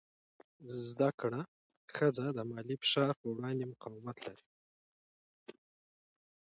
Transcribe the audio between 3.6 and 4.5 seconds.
مقاومت لري.